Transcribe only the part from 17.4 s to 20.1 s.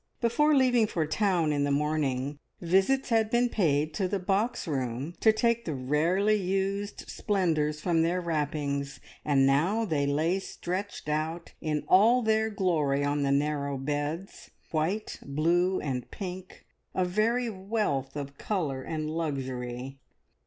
wealth of colour and luxury.